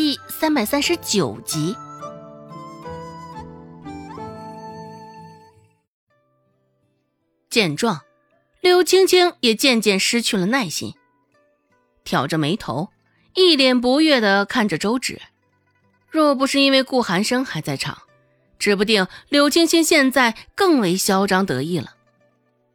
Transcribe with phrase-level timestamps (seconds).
[0.00, 1.74] 第三百三十九集。
[7.50, 8.02] 见状，
[8.60, 10.94] 柳青青也渐渐失去了耐心，
[12.04, 12.90] 挑着眉头，
[13.34, 15.20] 一脸不悦的看着周芷。
[16.08, 17.98] 若不是因为顾寒生还在场，
[18.60, 21.96] 指不定柳青青现在更为嚣张得意了。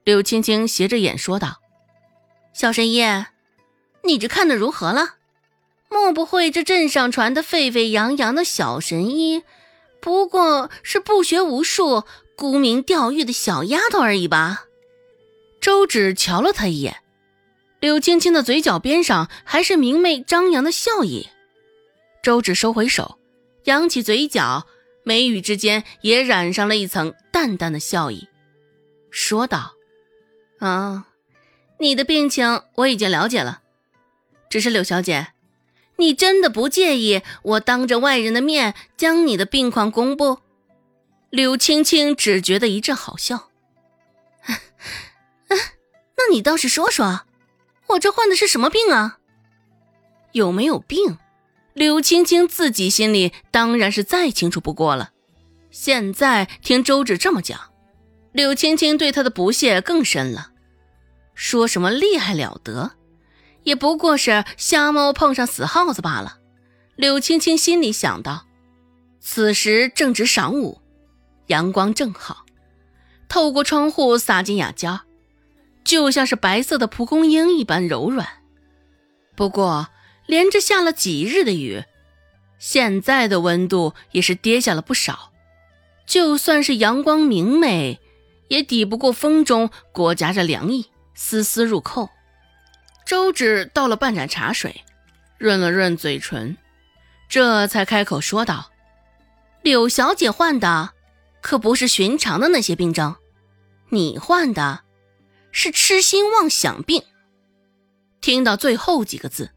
[0.04, 1.62] 柳青青斜着眼说道
[2.52, 3.02] ：“小神医，
[4.04, 5.16] 你这看的如何了？
[5.94, 9.44] 莫不会这镇上传的沸沸扬扬的小神医，
[10.02, 12.04] 不过是不学无术、
[12.36, 14.66] 沽名钓誉的小丫头而已吧？”
[15.62, 16.98] 周芷瞧了他一眼，
[17.80, 21.30] 柳青青的嘴角边上还是明媚张扬的笑意。
[22.22, 23.20] 周芷收回手。
[23.66, 24.68] 扬起嘴角，
[25.06, 28.28] 眉宇之间也染上了一层淡淡的笑意，
[29.10, 29.76] 说道
[30.60, 31.08] ：“啊，
[31.80, 33.62] 你的病情我已经了解了，
[34.50, 35.28] 只是柳小姐，
[35.98, 40.40] 你真的不介意我当着外人的面将你的病况公布？”
[41.30, 43.50] 柳青青只觉得一阵好笑
[45.50, 47.22] ，“那你倒是说说，
[47.90, 49.18] 我这患的是什么病啊？
[50.32, 51.18] 有没有病？”
[51.74, 55.12] 柳青青自己心里当然是再清楚不过了，
[55.72, 57.60] 现在听周芷这么讲，
[58.32, 60.52] 柳青青对他的不屑更深了。
[61.34, 62.92] 说什么厉害了得，
[63.64, 66.40] 也不过是瞎猫碰上死耗子罢了。
[66.96, 68.46] 柳青青心里想到，
[69.20, 70.82] 此时正值晌午，
[71.48, 72.46] 阳光正好，
[73.28, 75.00] 透过窗户洒进雅间，
[75.84, 78.28] 就像是白色的蒲公英一般柔软。
[79.36, 79.88] 不过。
[80.26, 81.84] 连着下了几日的雨，
[82.58, 85.34] 现在的温度也是跌下了不少。
[86.08, 88.00] 就算是阳光明媚，
[88.48, 92.10] 也抵不过风中裹夹着凉意，丝丝入扣。
[93.14, 94.84] 周芷倒了半盏茶水，
[95.38, 96.58] 润了润嘴唇，
[97.30, 98.72] 这才开口说道
[99.62, 100.94] ：“柳小姐患的
[101.40, 103.16] 可不是寻常的那些病症，
[103.90, 104.82] 你患的
[105.52, 107.04] 是痴心妄想病。”
[108.20, 109.52] 听到最后几个字。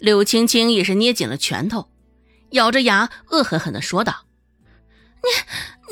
[0.00, 1.92] 柳青青也是捏紧了拳头，
[2.50, 4.26] 咬着牙，恶狠狠地说道
[5.22, 5.28] ：“你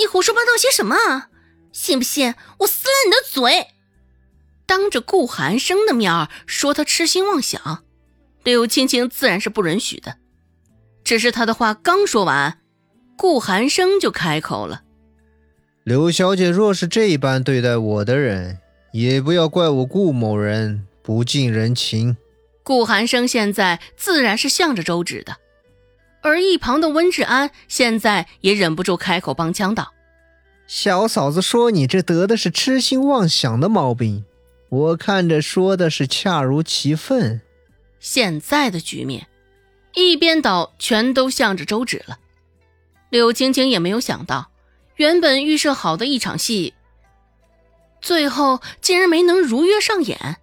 [0.00, 1.28] 你胡说八道些什么啊？
[1.70, 3.68] 信不信我撕了你的嘴？”
[4.70, 7.82] 当着顾寒生的面说他痴心妄想，
[8.44, 10.18] 柳青青自然是不允许的。
[11.02, 12.58] 只是他的话刚说完，
[13.16, 14.82] 顾寒生就开口了
[15.82, 18.60] ：“柳小姐若是这般对待我的人，
[18.92, 22.16] 也不要怪我顾某人不近人情。”
[22.62, 25.34] 顾寒生现在自然是向着周芷的，
[26.22, 29.92] 而一旁的温志安现在也忍不住开口帮腔道
[30.68, 34.24] ：“小嫂子说你这得的是痴心妄想的毛病，
[34.70, 37.42] 我看着说的是恰如其分。”
[38.00, 39.28] 现在的局面，
[39.92, 42.18] 一边倒全都向着周芷了。
[43.10, 44.50] 柳青青也没有想到，
[44.96, 46.72] 原本预设好的一场戏，
[48.00, 50.38] 最后竟然没能如约上演。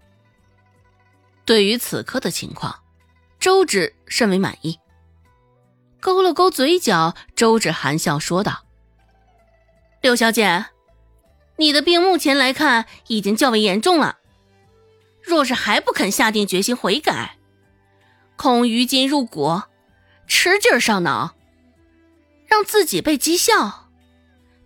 [1.46, 2.84] 对于此刻的情况，
[3.40, 4.78] 周芷甚为满意。
[6.00, 8.66] 勾了勾嘴角，周芷含笑说道
[10.02, 10.68] ：“柳小姐，
[11.58, 14.17] 你的病目前来看已经较为严重了。
[15.28, 17.38] 若是还不肯下定决心悔改，
[18.38, 19.62] 恐于今入骨，
[20.26, 21.36] 吃劲儿上脑，
[22.48, 23.90] 让自己被讥笑，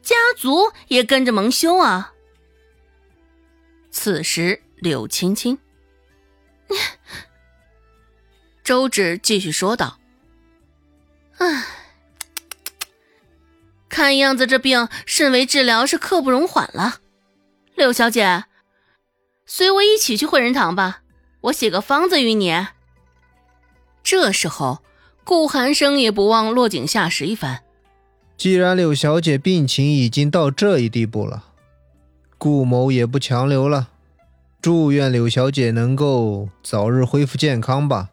[0.04, 2.14] 家族也跟着蒙羞啊。”
[3.90, 5.58] 此时，柳青青。
[8.64, 10.00] 周芷继续说道
[11.40, 11.66] ：“唉，
[13.90, 17.00] 看样子这病甚为治疗是刻不容缓了。
[17.76, 18.46] 柳小姐，
[19.54, 21.02] 随我一起去汇仁堂吧，
[21.42, 22.68] 我写个方子与你。”
[24.02, 24.80] 这时候，
[25.26, 27.62] 顾寒生也不忘落井下石一番
[28.38, 31.44] ：“既然柳小姐病情已经到这一地步了，
[32.38, 33.90] 顾某也不强留了。”
[34.62, 38.10] 祝愿柳小姐能够早日恢复健康吧。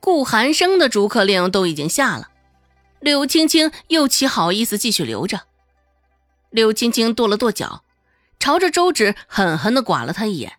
[0.00, 2.30] 顾寒生的逐客令都已经下了，
[3.00, 5.42] 柳青青又岂好意思继续留着？
[6.48, 7.82] 柳青青跺了跺脚，
[8.38, 10.52] 朝着周芷狠狠地剐了他一眼，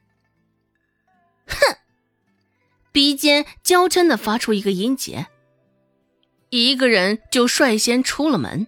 [1.48, 1.78] 哼，
[2.92, 5.28] 鼻尖娇嗔的发出一个音节，
[6.50, 8.68] 一个人就率先出了门。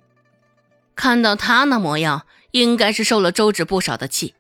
[0.95, 4.35] 看到他那模样，应该是受了周芷不少的气。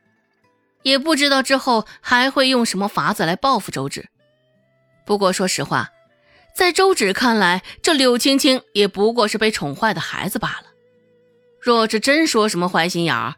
[0.83, 4.09] 也不知道之后还会用什么法子来报复周芷。
[5.05, 5.89] 不过说实话，
[6.55, 10.67] 在周芷看来，这柳青青也不过是被宠坏的孩子罢了。
[11.59, 13.35] 若是真说什么坏心眼儿，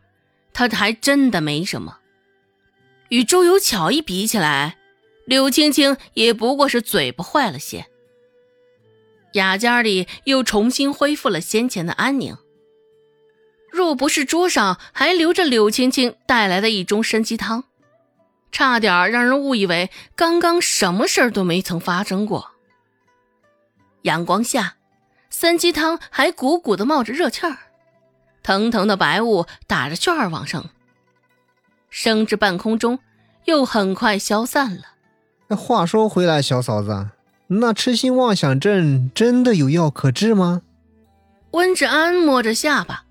[0.54, 2.00] 他还真的没什么。
[3.10, 4.78] 与周有巧一比起来，
[5.26, 7.86] 柳青青也不过是嘴巴坏了些。
[9.34, 12.38] 雅间里又重新恢复了先前的安宁。
[13.70, 17.64] 若不是桌上还留着柳青青带来的一盅参鸡汤，
[18.52, 22.52] 差点让人误以为刚刚什么事儿都没曾发生过。
[24.02, 24.76] 阳光下，
[25.30, 27.58] 参鸡汤还鼓鼓的冒着热气儿，
[28.44, 30.70] 腾腾的白雾打着旋儿往上
[31.90, 33.00] 升至半空中，
[33.46, 34.84] 又很快消散了。
[35.48, 37.10] 那话说回来，小嫂子，
[37.48, 40.62] 那痴心妄想症真的有药可治吗？
[41.52, 43.06] 温志安摸着下巴。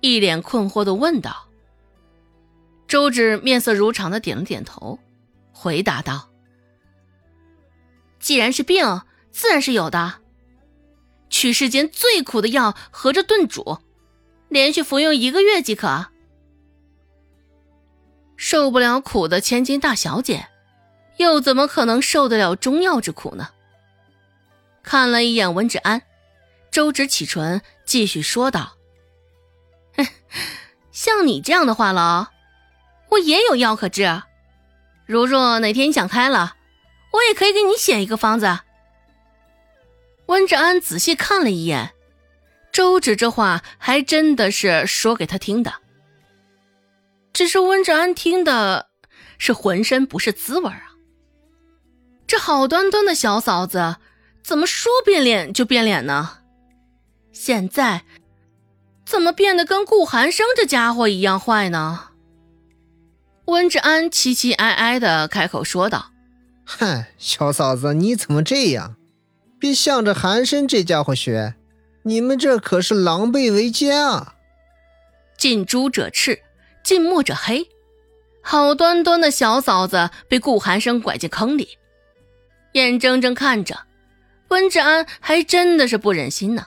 [0.00, 1.46] 一脸困惑的问道
[2.88, 4.98] ：“周芷面色如常的点了点头，
[5.52, 6.30] 回答道
[8.18, 10.14] ：‘既然是病，自然是有的。
[11.30, 13.78] 取世间最苦的药，合着炖煮，
[14.52, 16.06] 连续服用一个月即可。
[18.36, 20.48] 受不了苦的千金大小姐，
[21.16, 23.48] 又怎么可能受得了中药之苦呢？’
[24.82, 26.02] 看了一眼温芷安，
[26.70, 28.76] 周芷启唇，继续说道。”
[30.92, 32.28] 像你这样的话痨，
[33.10, 34.22] 我也有药可治。
[35.06, 36.56] 如若哪天你想开了，
[37.12, 38.60] 我也可以给你写一个方子。
[40.26, 41.94] 温志安仔细看了一眼，
[42.72, 45.74] 周芷这话还真的是说给他听的。
[47.32, 48.88] 只是温志安听的
[49.38, 50.92] 是浑身不是滋味啊！
[52.26, 53.96] 这好端端的小嫂子，
[54.42, 56.38] 怎么说变脸就变脸呢？
[57.32, 58.02] 现在。
[59.04, 62.12] 怎么变得跟顾寒生这家伙一样坏呢？
[63.46, 66.12] 温志安凄凄哀哀的开口说道
[66.64, 68.96] ：“嗨，小嫂子，你怎么这样？
[69.58, 71.56] 别向着寒生这家伙学，
[72.04, 74.34] 你们这可是狼狈为奸啊！
[75.36, 76.40] 近朱者赤，
[76.82, 77.68] 近墨者黑。
[78.40, 81.78] 好端端的小嫂子被顾寒生拐进坑里，
[82.72, 83.82] 眼睁睁看着，
[84.48, 86.66] 温志安还真的是不忍心呢。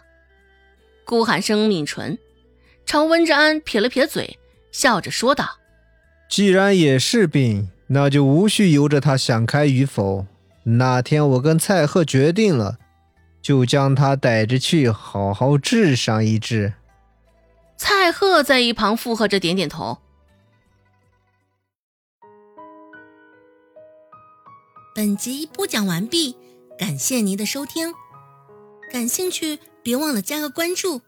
[1.03, 2.17] 顾寒生抿唇。”
[2.85, 4.37] 朝温志安撇了撇嘴，
[4.71, 5.57] 笑着说道
[6.29, 10.27] ：“既然也是病，那就无需由着他想开与否。
[10.63, 12.77] 那天我跟蔡贺决定了，
[13.45, 16.73] 就将他逮着去，好好治上一治。”
[17.77, 19.99] 蔡贺在一旁附和着，点点头。
[24.95, 26.35] 本集播讲完毕，
[26.75, 27.93] 感谢您的收听。
[28.91, 31.01] 感兴趣，别忘了加个关注，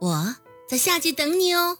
[0.00, 0.36] 我。
[0.68, 1.78] 在下集等你哦。